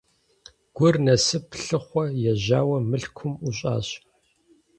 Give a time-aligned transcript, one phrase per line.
[0.75, 3.87] Гур Насып лъыхъуэ ежьауэ Мылъкум ӀущӀащ.